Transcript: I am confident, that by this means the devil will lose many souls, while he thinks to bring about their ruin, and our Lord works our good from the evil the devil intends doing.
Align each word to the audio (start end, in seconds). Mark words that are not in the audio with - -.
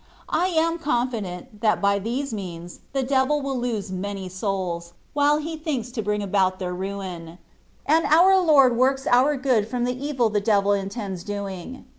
I 0.33 0.47
am 0.47 0.79
confident, 0.79 1.61
that 1.61 1.79
by 1.79 1.99
this 1.99 2.33
means 2.33 2.79
the 2.91 3.03
devil 3.03 3.39
will 3.39 3.59
lose 3.59 3.91
many 3.91 4.29
souls, 4.29 4.93
while 5.13 5.37
he 5.37 5.55
thinks 5.55 5.91
to 5.91 6.01
bring 6.01 6.23
about 6.23 6.57
their 6.57 6.73
ruin, 6.73 7.37
and 7.85 8.05
our 8.05 8.35
Lord 8.41 8.75
works 8.75 9.05
our 9.05 9.37
good 9.37 9.67
from 9.67 9.83
the 9.83 9.93
evil 10.03 10.31
the 10.31 10.41
devil 10.41 10.71
intends 10.73 11.23
doing. 11.23 11.85